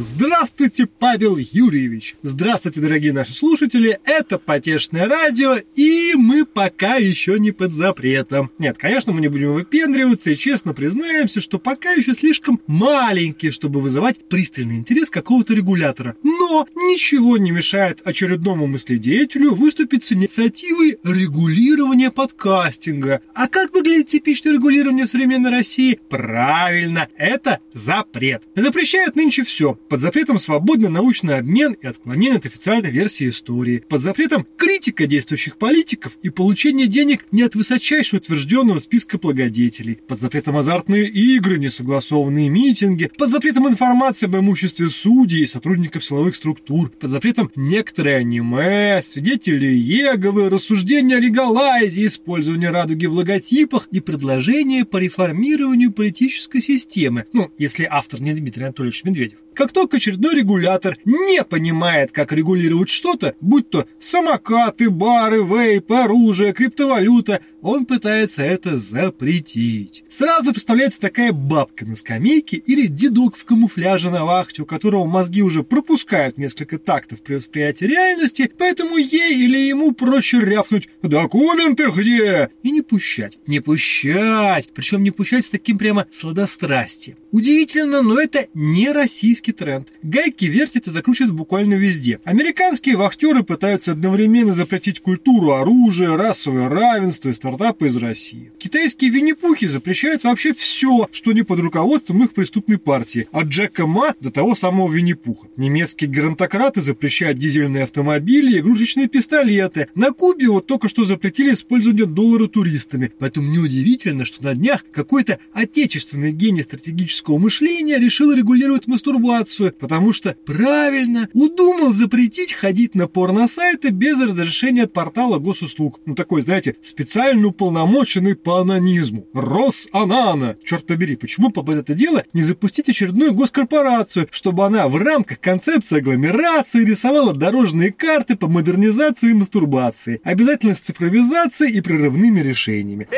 [0.00, 2.14] Здравствуйте, Павел Юрьевич!
[2.22, 3.98] Здравствуйте, дорогие наши слушатели!
[4.04, 8.52] Это Потешное радио, и мы пока еще не под запретом.
[8.60, 13.80] Нет, конечно, мы не будем выпендриваться и честно признаемся, что пока еще слишком маленькие, чтобы
[13.80, 16.14] вызывать пристальный интерес какого-то регулятора.
[16.22, 23.20] Но ничего не мешает очередному мыследеятелю выступить с инициативой регулирования подкастинга.
[23.34, 25.98] А как выглядит типичное регулирование в современной России?
[26.08, 28.44] Правильно, это запрет.
[28.54, 33.84] Запрещают нынче все под запретом свободный научный обмен и отклонение от официальной версии истории.
[33.88, 39.98] Под запретом критика действующих политиков и получение денег не от высочайшего утвержденного списка благодетелей.
[40.06, 43.10] Под запретом азартные игры, несогласованные митинги.
[43.16, 46.90] Под запретом информации об имуществе судей и сотрудников силовых структур.
[46.90, 54.84] Под запретом некоторые аниме, свидетели Еговы, рассуждения о легалайзе, использование радуги в логотипах и предложения
[54.84, 57.24] по реформированию политической системы.
[57.32, 59.38] Ну, если автор не Дмитрий Анатольевич Медведев.
[59.58, 66.52] Как только очередной регулятор не понимает, как регулировать что-то, будь то самокаты, бары, вейп, оружие,
[66.52, 70.04] криптовалюта, он пытается это запретить.
[70.08, 75.42] Сразу представляется такая бабка на скамейке или дедок в камуфляже на вахте, у которого мозги
[75.42, 82.50] уже пропускают несколько тактов при восприятии реальности, поэтому ей или ему проще рявкнуть «Документы где?»
[82.62, 83.40] и не пущать.
[83.48, 84.68] Не пущать!
[84.72, 87.16] Причем не пущать с таким прямо сладострастием.
[87.32, 89.88] Удивительно, но это не российский тренд.
[90.02, 92.20] Гайки вертятся и закручивают буквально везде.
[92.24, 98.52] Американские вахтеры пытаются одновременно запретить культуру, оружие, расовое равенство и стартапы из России.
[98.58, 104.14] Китайские винни-пухи запрещают вообще все, что не под руководством их преступной партии, от Джека Ма
[104.20, 105.48] до того самого Винни-Пуха.
[105.56, 109.88] Немецкие грантократы запрещают дизельные автомобили и игрушечные пистолеты.
[109.94, 113.12] На Кубе вот только что запретили использование доллара туристами.
[113.18, 119.37] Поэтому неудивительно, что на днях какой-то отечественный гений стратегического мышления решил регулировать мастурбацию,
[119.78, 126.00] потому что правильно удумал запретить ходить на порно-сайты без разрешения от портала госуслуг.
[126.06, 129.26] Ну такой, знаете, специально уполномоченный по анонизму.
[129.34, 130.56] Росанана.
[130.64, 135.98] Черт побери, почему бы это дело не запустить очередную госкорпорацию, чтобы она в рамках концепции
[135.98, 143.08] агломерации рисовала дорожные карты по модернизации и мастурбации, обязательно с цифровизацией и прерывными решениями.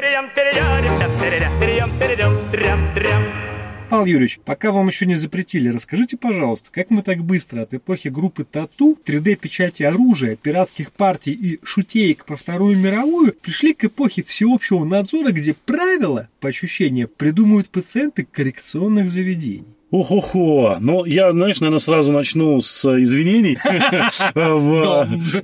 [3.91, 8.07] Павел Юрьевич, пока вам еще не запретили, расскажите, пожалуйста, как мы так быстро от эпохи
[8.07, 14.85] группы Тату, 3D-печати оружия, пиратских партий и шутеек про Вторую мировую пришли к эпохе всеобщего
[14.85, 19.67] надзора, где правила, по ощущениям, придумывают пациенты коррекционных заведений.
[19.91, 20.77] Ох-охо.
[20.81, 23.59] Ну, я, знаешь, наверное, сразу начну с извинений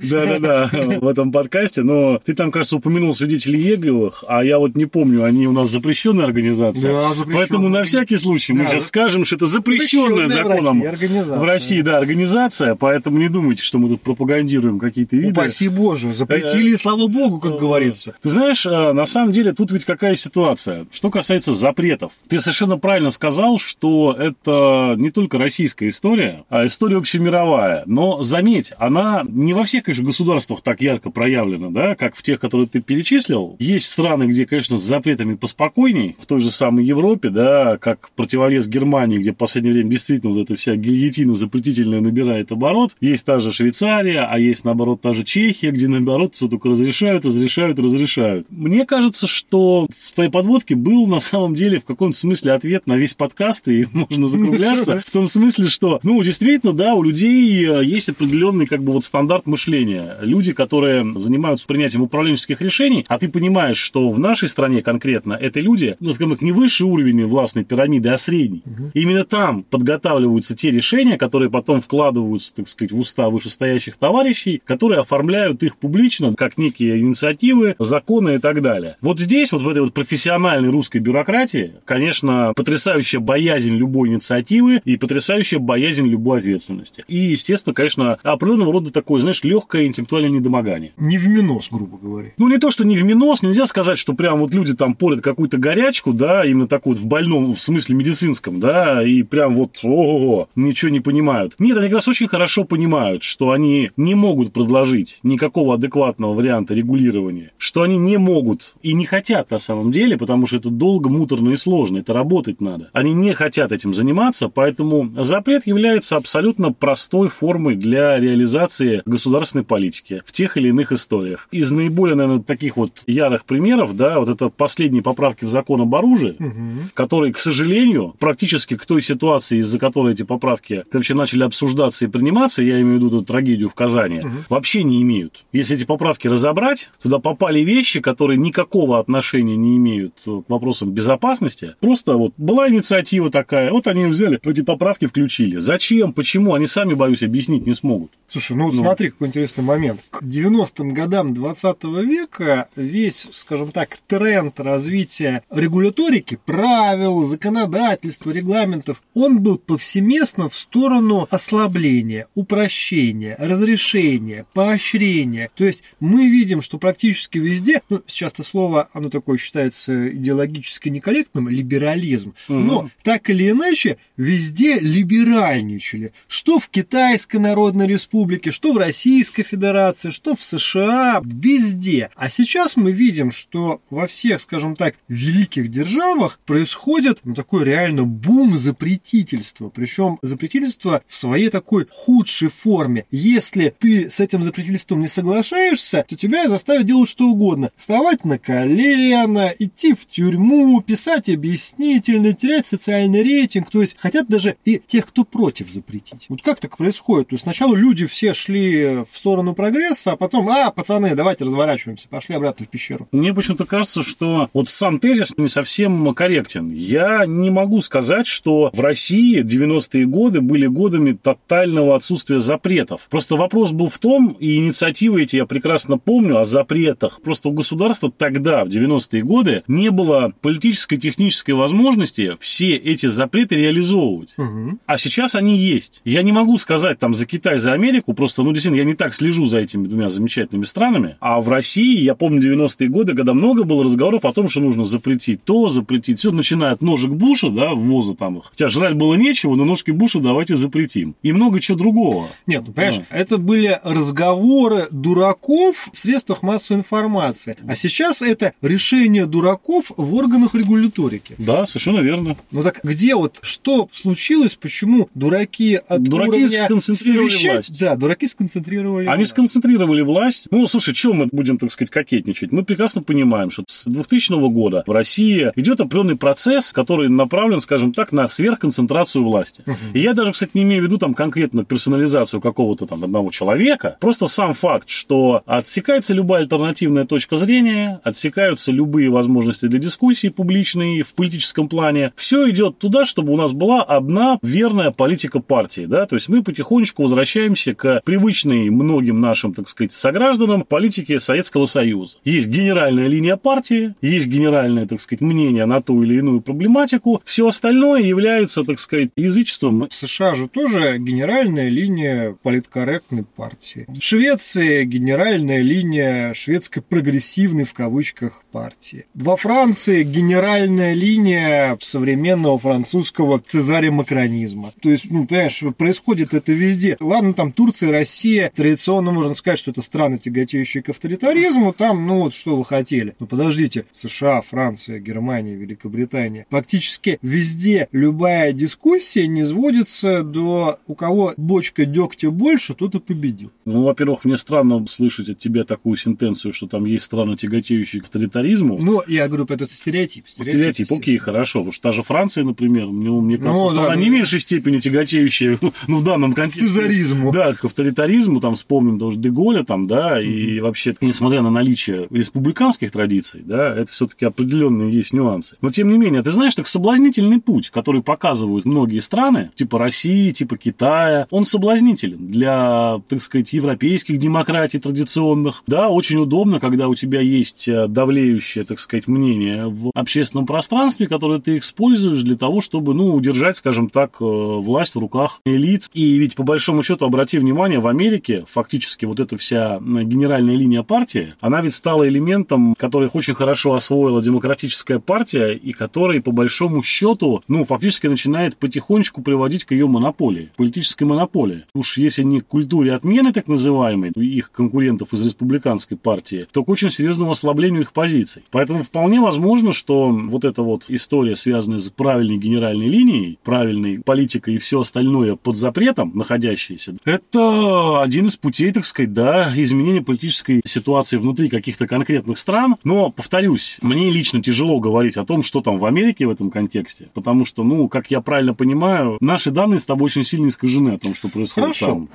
[0.09, 0.69] да-да-да,
[0.99, 1.83] в этом подкасте.
[1.83, 5.69] Но ты там, кажется, упомянул свидетелей Еговых, а я вот не помню, они у нас
[5.69, 6.97] запрещенная организация.
[7.31, 12.75] Поэтому на всякий случай мы сейчас скажем, что это запрещенная законом в России, да, организация.
[12.75, 15.31] Поэтому не думайте, что мы тут пропагандируем какие-то виды.
[15.31, 18.15] Упаси Боже, запретили, э, слава Богу, как говорится.
[18.21, 20.85] Ты знаешь, э, на самом деле тут ведь какая ситуация.
[20.91, 22.13] Что касается запретов.
[22.29, 27.83] Ты совершенно правильно сказал, что это это не только российская история, а история общемировая.
[27.85, 32.39] Но заметь, она не во всех, конечно, государствах так ярко проявлена, да, как в тех,
[32.39, 33.55] которые ты перечислил.
[33.59, 38.67] Есть страны, где, конечно, с запретами поспокойней, в той же самой Европе, да, как противовес
[38.67, 42.95] Германии, где в последнее время действительно вот эта вся гильотина запретительная набирает оборот.
[43.01, 47.25] Есть та же Швейцария, а есть, наоборот, та же Чехия, где, наоборот, все только разрешают,
[47.25, 48.47] разрешают, разрешают.
[48.49, 52.95] Мне кажется, что в твоей подводке был на самом деле в каком-то смысле ответ на
[52.95, 57.83] весь подкаст, и можно закругляться в том смысле, что, ну, действительно, да, у людей э,
[57.83, 60.17] есть определенный как бы вот стандарт мышления.
[60.21, 65.59] Люди, которые занимаются принятием управленческих решений, а ты понимаешь, что в нашей стране конкретно это
[65.59, 68.63] люди, ну, скажем так, не высший уровень властной пирамиды, а средний.
[68.65, 68.91] Угу.
[68.93, 75.01] Именно там подготавливаются те решения, которые потом вкладываются, так сказать, в уста вышестоящих товарищей, которые
[75.01, 78.97] оформляют их публично как некие инициативы, законы и так далее.
[79.01, 84.97] Вот здесь, вот в этой вот профессиональной русской бюрократии, конечно, потрясающая боязнь любой инициативы и
[84.97, 87.03] потрясающая боязнь любой ответственности.
[87.07, 90.91] И, естественно, конечно, определенного рода такое, знаешь, легкое интеллектуальное недомогание.
[90.97, 92.31] Не в минус, грубо говоря.
[92.37, 95.21] Ну, не то, что не в минус, нельзя сказать, что прям вот люди там порят
[95.21, 99.79] какую-то горячку, да, именно такую вот в больном, в смысле медицинском, да, и прям вот,
[99.83, 101.55] ого, ничего не понимают.
[101.59, 106.73] Нет, они как раз очень хорошо понимают, что они не могут предложить никакого адекватного варианта
[106.73, 111.09] регулирования, что они не могут и не хотят на самом деле, потому что это долго,
[111.09, 112.89] муторно и сложно, это работать надо.
[112.93, 119.65] Они не хотят этим заниматься заниматься, поэтому запрет является абсолютно простой формой для реализации государственной
[119.65, 121.49] политики в тех или иных историях.
[121.51, 125.93] Из наиболее, наверное, таких вот ярых примеров, да, вот это последние поправки в закон об
[125.93, 126.89] оружии, угу.
[126.93, 132.07] которые, к сожалению, практически к той ситуации, из-за которой эти поправки вообще начали обсуждаться и
[132.07, 134.29] приниматься, я имею в виду эту трагедию в Казани, угу.
[134.49, 135.43] вообще не имеют.
[135.51, 141.75] Если эти поправки разобрать, туда попали вещи, которые никакого отношения не имеют к вопросам безопасности.
[141.81, 145.57] Просто вот была инициатива такая, вот они взяли, эти поправки включили.
[145.57, 148.11] Зачем, почему, они сами, боюсь, объяснить не смогут.
[148.27, 148.81] Слушай, ну вот ну.
[148.81, 150.01] смотри, какой интересный момент.
[150.09, 159.39] К 90-м годам 20 века весь, скажем так, тренд развития регуляторики, правил, законодательства, регламентов, он
[159.39, 165.49] был повсеместно в сторону ослабления, упрощения, разрешения, поощрения.
[165.55, 170.89] То есть мы видим, что практически везде, ну, сейчас это слово, оно такое считается идеологически
[170.89, 172.57] некорректным, либерализм, угу.
[172.59, 173.76] но так или иначе
[174.17, 176.13] везде либеральничали.
[176.27, 182.09] Что в Китайской Народной Республике, что в Российской Федерации, что в США, везде.
[182.15, 188.03] А сейчас мы видим, что во всех, скажем так, великих державах происходит ну, такой реально
[188.03, 189.69] бум запретительства.
[189.69, 193.05] Причем запретительство в своей такой худшей форме.
[193.11, 197.71] Если ты с этим запретительством не соглашаешься, то тебя заставят делать что угодно.
[197.75, 203.66] Вставать на колено, идти в тюрьму, писать объяснительно, терять социальный рейтинг.
[203.71, 206.25] То есть хотят даже и тех, кто против запретить.
[206.29, 207.29] Вот как так происходит?
[207.29, 212.07] То есть сначала люди все шли в сторону прогресса, а потом, а, пацаны, давайте разворачиваемся,
[212.07, 213.07] пошли обратно в пещеру.
[213.11, 216.71] Мне почему-то кажется, что вот сам тезис не совсем корректен.
[216.71, 223.07] Я не могу сказать, что в России 90-е годы были годами тотального отсутствия запретов.
[223.09, 227.21] Просто вопрос был в том, и инициативы эти я прекрасно помню, о запретах.
[227.21, 233.55] Просто у государства тогда, в 90-е годы, не было политической, технической возможности все эти запреты
[233.57, 234.33] реализовывать.
[234.37, 234.79] Угу.
[234.85, 236.01] А сейчас они есть.
[236.05, 239.13] Я не могу сказать там за Китай, за Америку, просто, ну, действительно, я не так
[239.13, 241.17] слежу за этими двумя замечательными странами.
[241.19, 244.85] А в России, я помню 90-е годы, когда много было разговоров о том, что нужно
[244.85, 248.45] запретить то, запретить все, начиная от ножек Буша, да, ввоза там их.
[248.45, 251.15] Хотя жрать было нечего, но ножки Буша давайте запретим.
[251.23, 252.27] И много чего другого.
[252.45, 253.17] Нет, ну, понимаешь, да.
[253.17, 257.55] это были разговоры дураков в средствах массовой информации.
[257.67, 261.35] А сейчас это решение дураков в органах регуляторики.
[261.37, 262.35] Да, совершенно верно.
[262.51, 267.79] Ну так где вот, что случилось, почему дураки от дураки уровня сконцентрировали совещать, власть.
[267.79, 269.31] Да, дураки сконцентрировали Они власть.
[269.31, 270.47] сконцентрировали власть.
[270.51, 272.51] Ну, слушай, что мы будем, так сказать, кокетничать?
[272.51, 277.93] Мы прекрасно понимаем, что с 2000 года в России идет определенный процесс, который направлен, скажем
[277.93, 279.63] так, на сверхконцентрацию власти.
[279.65, 279.75] Угу.
[279.93, 283.97] И я даже, кстати, не имею в виду там конкретно персонализацию какого-то там одного человека.
[283.99, 291.01] Просто сам факт, что отсекается любая альтернативная точка зрения, отсекаются любые возможности для дискуссии публичной
[291.01, 292.11] в политическом плане.
[292.15, 295.85] Все идет туда, чтобы у нас была одна верная политика партии.
[295.85, 296.07] Да?
[296.07, 302.17] То есть мы потихонечку возвращаемся к привычной многим нашим, так сказать, согражданам политике Советского Союза.
[302.23, 307.21] Есть генеральная линия партии, есть генеральное, так сказать, мнение на ту или иную проблематику.
[307.25, 309.87] Все остальное является, так сказать, язычеством.
[309.87, 313.85] В США же тоже генеральная линия политкорректной партии.
[313.87, 319.05] В Швеции генеральная линия шведской прогрессивной в кавычках партии.
[319.13, 324.71] Во Франции генеральная линия современного французского цезаря-макронизма.
[324.81, 326.97] То есть, ну, понимаешь, происходит это везде.
[326.99, 332.19] Ладно, там Турция, Россия, традиционно можно сказать, что это страны, тяготеющие к авторитаризму, там, ну
[332.19, 333.15] вот, что вы хотели.
[333.19, 336.45] Но подождите, США, Франция, Германия, Великобритания.
[336.49, 343.51] Практически везде любая дискуссия не сводится до у кого бочка дегтя больше, тот и победил.
[343.65, 348.05] Ну, во-первых, мне странно слышать от тебя такую сентенцию, что там есть страны, тяготеющие к
[348.05, 348.79] авторитаризму.
[348.81, 350.27] Ну, я говорю, это стереотип.
[350.27, 351.59] Стереотип, стереотип окей, хорошо.
[351.59, 354.39] Потому что та же Франция, например, мне, мне кажется, ну, страна да, не в меньшей
[354.39, 356.65] степени тяготеющая, ну, в данном контексте.
[356.65, 357.31] К цезаризму.
[357.31, 362.91] Да, к авторитаризму, там, вспомним даже Деголя, там, да, и вообще, несмотря на наличие республиканских
[362.91, 365.57] традиций, да, это все-таки определенные есть нюансы.
[365.61, 370.31] Но, тем не менее, ты знаешь, так соблазнительный путь, который показывают многие страны, типа России,
[370.31, 375.63] типа Китая, он соблазнителен для, так сказать, европейских демократий традиционных.
[375.67, 381.07] Да, очень удобно, когда у тебя есть э, давлеющее, так сказать, мнение в общественном пространстве,
[381.07, 385.89] которое ты используешь для того, чтобы, ну, удержать, скажем так, э, власть в руках элит.
[385.93, 390.83] И ведь, по большому счету, обрати внимание, в Америке фактически вот эта вся генеральная линия
[390.83, 396.81] партии, она ведь стала элементом, который очень хорошо освоила демократическая партия и который, по большому
[396.83, 401.65] счету, ну, фактически начинает потихонечку приводить к ее монополии, политической монополии.
[401.75, 406.69] Уж если не к культуре отмены, так называемой, их конкурентов из республиканской партии, то к
[406.69, 408.43] очень серьезному ослаблению их позиций.
[408.49, 413.99] Поэтому вполне возможно, что вот эта вот история, связанная с правильной генеральной правильной линией, правильной
[413.99, 420.01] политикой и все остальное под запретом находящееся, это один из путей, так сказать, да, изменения
[420.01, 422.75] политической ситуации внутри каких-то конкретных стран.
[422.83, 427.09] Но, повторюсь, мне лично тяжело говорить о том, что там в Америке в этом контексте,
[427.13, 430.97] потому что, ну, как я правильно понимаю, наши данные с тобой очень сильно искажены о
[430.97, 431.85] том, что происходит Хорошо.
[431.87, 432.09] там.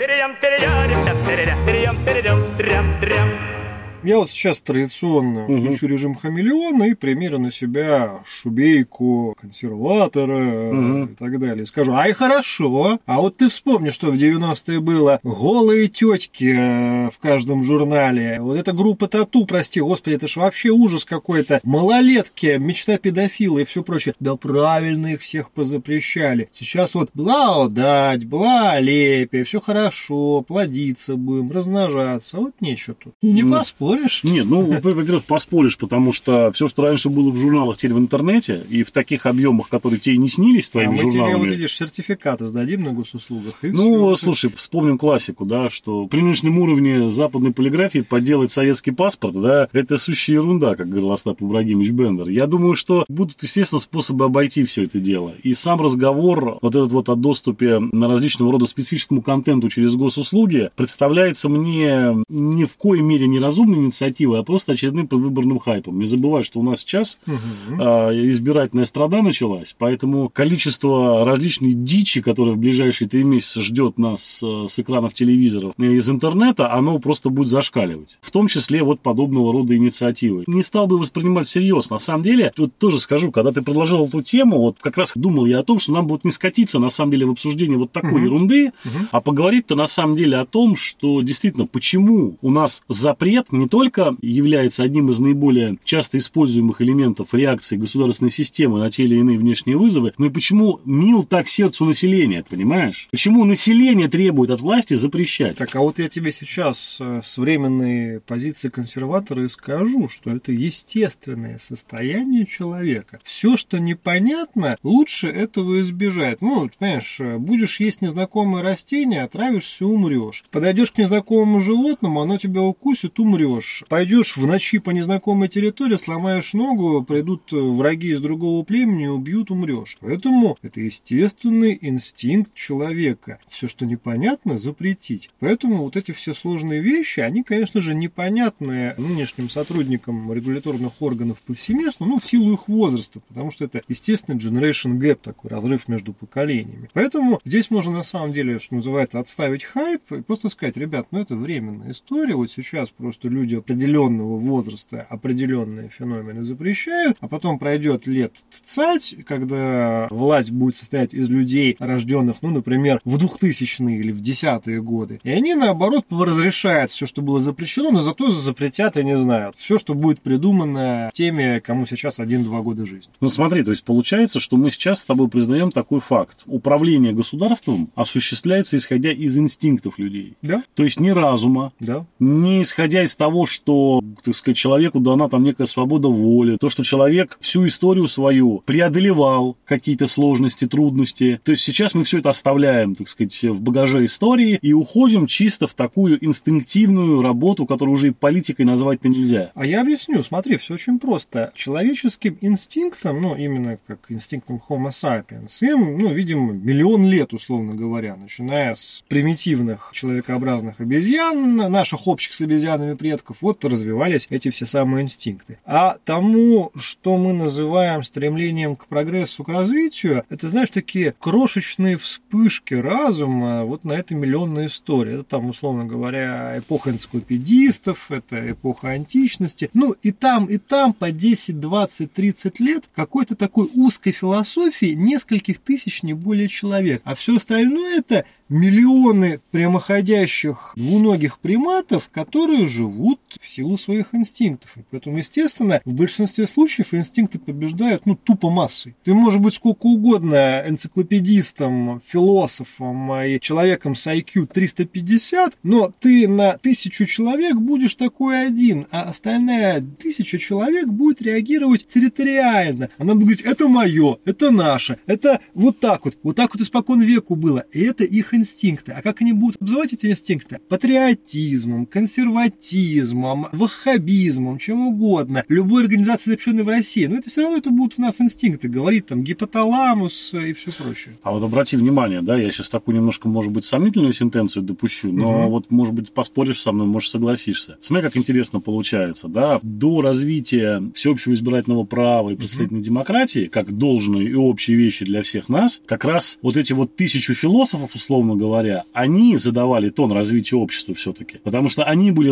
[4.04, 5.60] Я вот сейчас традиционно угу.
[5.60, 11.04] включу режим хамелеона и примерю на себя шубейку консерватора угу.
[11.04, 11.66] и так далее.
[11.66, 17.18] Скажу, ай, хорошо, а вот ты вспомни, что в 90-е было голые тетки э, в
[17.18, 18.40] каждом журнале.
[18.40, 21.60] Вот эта группа тату, прости, господи, это ж вообще ужас какой-то.
[21.62, 24.14] Малолетки, мечта педофила и все прочее.
[24.18, 26.48] Да правильно их всех позапрещали.
[26.52, 32.38] Сейчас вот благодать, благолепие, все хорошо, плодиться будем, размножаться.
[32.38, 33.14] Вот нечего тут.
[33.22, 34.24] Не поспорь поспоришь?
[34.24, 38.64] Нет, ну, во-первых, поспоришь, потому что все, что раньше было в журналах, теперь в интернете,
[38.68, 41.32] и в таких объемах, которые тебе не снились твоими а мы журналами.
[41.32, 43.54] тебе, вот видишь, сертификаты сдадим на госуслугах.
[43.62, 44.24] ну, все.
[44.24, 49.96] слушай, вспомним классику, да, что при нынешнем уровне западной полиграфии подделать советский паспорт, да, это
[49.98, 52.28] сущая ерунда, как говорил Остап Ибрагимович Бендер.
[52.28, 55.32] Я думаю, что будут, естественно, способы обойти все это дело.
[55.42, 60.70] И сам разговор, вот этот вот о доступе на различного рода специфическому контенту через госуслуги,
[60.76, 65.98] представляется мне ни в коей мере неразумным, инициативой, а просто очередным предвыборным хайпом.
[65.98, 67.36] Не забывай, что у нас сейчас угу.
[67.78, 74.42] а, избирательная страда началась, поэтому количество различной дичи, которая в ближайшие три месяца ждет нас
[74.42, 78.18] а, с экранов телевизоров и из интернета, оно просто будет зашкаливать.
[78.20, 80.44] В том числе вот подобного рода инициативы.
[80.46, 81.90] Не стал бы воспринимать всерьез.
[81.90, 85.46] На самом деле, тут тоже скажу, когда ты предложил эту тему, вот как раз думал
[85.46, 88.12] я о том, что нам будет не скатиться на самом деле в обсуждении вот такой
[88.12, 88.24] угу.
[88.24, 89.06] ерунды, угу.
[89.10, 94.18] а поговорить-то на самом деле о том, что действительно, почему у нас запрет не только
[94.20, 99.78] является одним из наиболее часто используемых элементов реакции государственной системы на те или иные внешние
[99.78, 103.08] вызовы, но и почему мил так сердцу населения, понимаешь?
[103.10, 105.56] Почему население требует от власти запрещать?
[105.56, 110.52] Так, а вот я тебе сейчас э, с временной позиции консерватора и скажу, что это
[110.52, 113.20] естественное состояние человека.
[113.24, 116.42] Все, что непонятно, лучше этого избежать.
[116.42, 120.44] Ну, понимаешь, э, будешь есть незнакомое растение, отравишься, умрешь.
[120.50, 123.84] Подойдешь к незнакомому животному, оно тебя укусит, умрешь пойдешь.
[123.88, 129.96] Пойдешь в ночи по незнакомой территории, сломаешь ногу, придут враги из другого племени, убьют, умрешь.
[130.00, 133.38] Поэтому это естественный инстинкт человека.
[133.48, 135.30] Все, что непонятно, запретить.
[135.40, 142.06] Поэтому вот эти все сложные вещи, они, конечно же, непонятны нынешним сотрудникам регуляторных органов повсеместно,
[142.06, 146.90] ну, в силу их возраста, потому что это естественный generation gap, такой разрыв между поколениями.
[146.92, 151.20] Поэтому здесь можно на самом деле, что называется, отставить хайп и просто сказать, ребят, ну
[151.20, 157.58] это временная история, вот сейчас просто люди люди определенного возраста определенные феномены запрещают, а потом
[157.58, 158.32] пройдет лет
[158.64, 164.80] цать, когда власть будет состоять из людей, рожденных, ну, например, в 2000-е или в десятые
[164.80, 165.20] годы.
[165.24, 169.78] И они, наоборот, разрешают все, что было запрещено, но зато запретят, я не знаю, все,
[169.78, 173.12] что будет придумано теми, кому сейчас 1-2 года жизни.
[173.20, 176.42] Ну, смотри, то есть получается, что мы сейчас с тобой признаем такой факт.
[176.46, 180.36] Управление государством осуществляется исходя из инстинктов людей.
[180.42, 180.62] Да.
[180.74, 182.06] То есть не разума, да.
[182.18, 186.84] не исходя из того, что, так сказать, человеку дана там некая свобода воли, то, что
[186.84, 191.40] человек всю историю свою преодолевал какие-то сложности, трудности.
[191.44, 195.66] То есть сейчас мы все это оставляем, так сказать, в багаже истории и уходим чисто
[195.66, 199.50] в такую инстинктивную работу, которую уже и политикой назвать-то нельзя.
[199.54, 201.52] А я объясню, смотри, все очень просто.
[201.54, 208.16] Человеческим инстинктом, ну, именно как инстинктом Homo sapiens, им, ну, видимо, миллион лет, условно говоря,
[208.16, 214.66] начиная с примитивных человекообразных обезьян, наших общих с обезьянами предков, предков, вот развивались эти все
[214.66, 215.58] самые инстинкты.
[215.64, 222.74] А тому, что мы называем стремлением к прогрессу, к развитию, это, знаешь, такие крошечные вспышки
[222.74, 225.14] разума вот на этой миллионной истории.
[225.14, 229.70] Это там, условно говоря, эпоха энциклопедистов, это эпоха античности.
[229.74, 235.58] Ну, и там, и там по 10, 20, 30 лет какой-то такой узкой философии нескольких
[235.58, 237.02] тысяч, не более человек.
[237.04, 244.76] А все остальное это миллионы прямоходящих двуногих приматов, которые живут в силу своих инстинктов.
[244.76, 248.94] И поэтому, естественно, в большинстве случаев инстинкты побеждают, ну, тупо массой.
[249.04, 256.58] Ты можешь быть сколько угодно энциклопедистом, философом и человеком с IQ 350, но ты на
[256.58, 262.88] тысячу человек будешь такой один, а остальная тысяча человек будет реагировать территориально.
[262.98, 267.00] Она будет говорить, это мое, это наше, это вот так вот, вот так вот испокон
[267.00, 267.64] веку было.
[267.72, 268.92] И это их инстинкты.
[268.92, 270.58] А как они будут обзывать эти инстинкты?
[270.68, 277.58] Патриотизмом, консерватизмом, салафизмом, ваххабизмом, чем угодно, любой организацией, запрещенной в России, но это все равно
[277.58, 281.16] это будут у нас инстинкты, говорит там гипоталамус и все прочее.
[281.22, 285.42] А вот обрати внимание, да, я сейчас такую немножко, может быть, сомнительную сентенцию допущу, но
[285.42, 285.50] угу.
[285.50, 287.76] вот, может быть, поспоришь со мной, может, согласишься.
[287.80, 292.86] Смотри, как интересно получается, да, до развития всеобщего избирательного права и представительной угу.
[292.86, 297.34] демократии, как должные и общие вещи для всех нас, как раз вот эти вот тысячу
[297.34, 302.30] философов, условно говоря, они задавали тон развития общества все-таки, потому что они были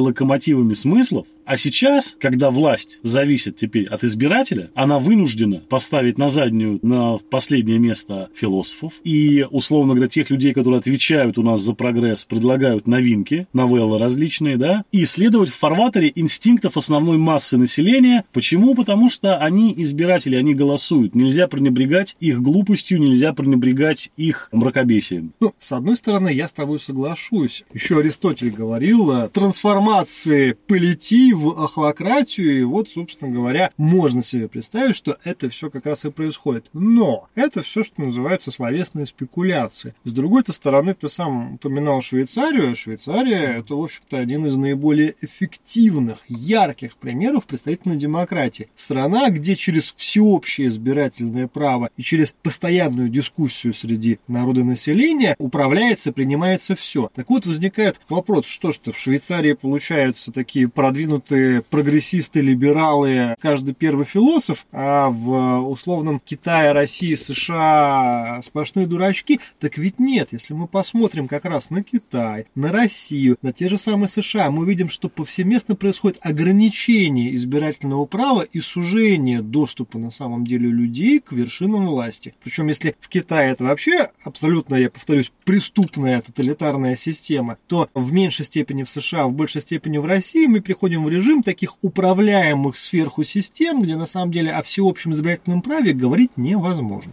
[0.60, 6.78] локомотивами смыслов, а сейчас, когда власть зависит теперь от избирателя, она вынуждена поставить на заднюю,
[6.82, 12.24] на последнее место философов и, условно говоря, тех людей, которые отвечают у нас за прогресс,
[12.24, 18.24] предлагают новинки, новеллы различные, да, и следовать в фарватере инстинктов основной массы населения.
[18.32, 18.74] Почему?
[18.74, 21.14] Потому что они избиратели, они голосуют.
[21.14, 25.32] Нельзя пренебрегать их глупостью, нельзя пренебрегать их мракобесием.
[25.40, 27.64] Ну, с одной стороны, я с тобой соглашусь.
[27.74, 34.96] Еще Аристотель говорил о трансформации полити в охлократию, и вот, собственно говоря, можно себе представить,
[34.96, 36.68] что это все как раз и происходит.
[36.72, 39.94] Но это все, что называется словесные спекуляции.
[40.04, 42.74] С другой стороны, ты сам упоминал Швейцарию.
[42.74, 48.68] Швейцария– это, в общем-то, один из наиболее эффективных, ярких примеров представительной демократии.
[48.74, 56.74] Страна, где через всеобщее избирательное право и через постоянную дискуссию среди народа населения управляется, принимается
[56.74, 57.10] все.
[57.14, 64.06] Так вот, возникает вопрос, что что в Швейцарии получаются такие продвинутые прогрессисты, либералы, каждый первый
[64.06, 70.28] философ, а в условном Китае, России, США сплошные дурачки, так ведь нет.
[70.32, 74.64] Если мы посмотрим как раз на Китай, на Россию, на те же самые США, мы
[74.64, 81.32] видим, что повсеместно происходит ограничение избирательного права и сужение доступа на самом деле людей к
[81.32, 82.34] вершинам власти.
[82.42, 88.46] Причем, если в Китае это вообще абсолютно, я повторюсь, преступная тоталитарная система, то в меньшей
[88.46, 93.24] степени в США, в большей степени в России мы приходим в режим таких управляемых сверху
[93.24, 97.12] систем, где на самом деле о всеобщем избирательном праве говорить невозможно.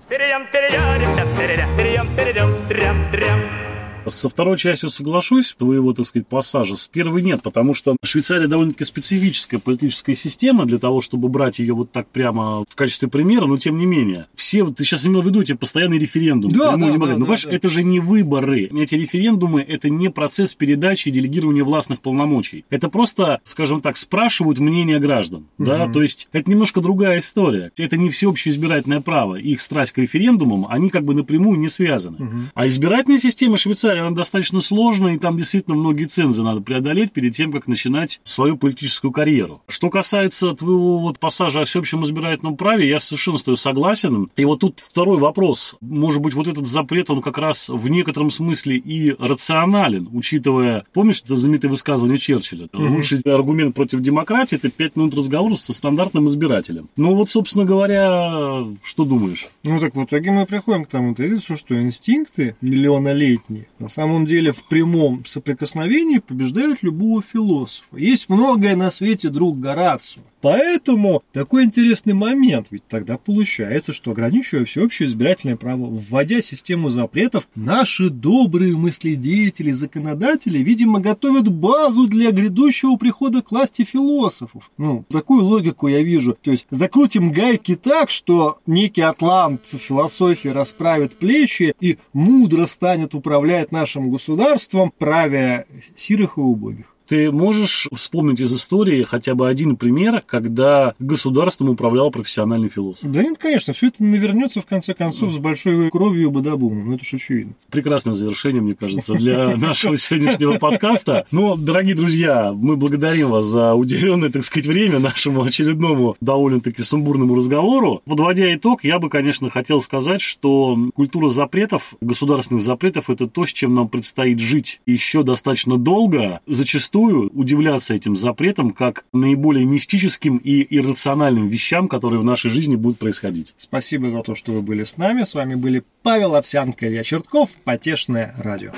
[4.07, 6.75] Со второй частью соглашусь, твоего, так сказать, пассажа.
[6.75, 11.73] С первой нет, потому что Швейцария довольно-таки специфическая политическая система для того, чтобы брать ее
[11.73, 14.27] вот так прямо в качестве примера, но тем не менее.
[14.35, 16.53] Все, ты сейчас имел в виду эти постоянные референдумы.
[16.53, 17.51] Да, да, да, ну, да, понимаешь, да.
[17.51, 18.69] это же не выборы.
[18.73, 22.65] Эти референдумы– это не процесс передачи и делегирования властных полномочий.
[22.69, 25.47] Это просто, скажем так, спрашивают мнение граждан.
[25.57, 25.65] Угу.
[25.65, 25.87] Да?
[25.91, 27.71] То есть, это немножко другая история.
[27.77, 29.35] Это не всеобщее избирательное право.
[29.35, 32.17] Их страсть к референдумам, они как бы напрямую не связаны.
[32.17, 32.37] Угу.
[32.53, 37.35] А избирательная система Швейцарии, она достаточно сложная, и там действительно многие цензы надо преодолеть перед
[37.35, 39.61] тем, как начинать свою политическую карьеру.
[39.67, 44.27] Что касается твоего вот пассажа о всеобщем избирательном праве, я совершенно с тобой согласен.
[44.35, 45.75] И вот тут второй вопрос.
[45.81, 51.21] Может быть, вот этот запрет, он как раз в некотором смысле и рационален, учитывая, помнишь
[51.23, 52.69] это знаменитое высказывание Черчилля?
[52.73, 52.83] Угу.
[52.83, 56.89] Лучший аргумент против демократии– это пять минут разговора со стандартным избирателем.
[56.95, 59.47] Ну вот, собственно говоря, что думаешь?
[59.63, 64.51] Ну так в итоге мы приходим к тому тезису, что инстинкты миллионолетние на самом деле
[64.51, 67.97] в прямом соприкосновении побеждают любого философа.
[67.97, 70.21] Есть многое на свете, друг Горацио.
[70.41, 77.47] Поэтому такой интересный момент, ведь тогда получается, что ограничивая всеобщее избирательное право, вводя систему запретов,
[77.55, 84.71] наши добрые мыследеятели, законодатели, видимо, готовят базу для грядущего прихода к власти философов.
[84.77, 86.37] Ну, такую логику я вижу.
[86.41, 93.71] То есть закрутим гайки так, что некий атлант философии расправит плечи и мудро станет управлять
[93.71, 96.96] нашим государством, правя сирых и убогих.
[97.07, 103.09] Ты можешь вспомнить из истории хотя бы один пример, когда государством управлял профессиональный философ?
[103.09, 106.95] Да нет, конечно, все это навернется в конце концов с большой кровью и бадабумом, ну
[106.95, 107.53] это же очевидно.
[107.69, 111.25] Прекрасное завершение, мне кажется, для нашего сегодняшнего подкаста.
[111.31, 117.35] Но, дорогие друзья, мы благодарим вас за уделенное, так сказать, время нашему очередному довольно-таки сумбурному
[117.35, 118.01] разговору.
[118.05, 123.53] Подводя итог, я бы, конечно, хотел сказать, что культура запретов, государственных запретов, это то, с
[123.53, 126.41] чем нам предстоит жить еще достаточно долго.
[126.47, 132.75] Зачастую зачастую удивляться этим запретам как наиболее мистическим и иррациональным вещам, которые в нашей жизни
[132.75, 133.53] будут происходить.
[133.57, 135.23] Спасибо за то, что вы были с нами.
[135.23, 138.71] С вами были Павел Овсянко, Илья Чертков, Потешное радио.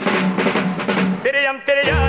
[1.23, 1.99] Перейдем, перейдем,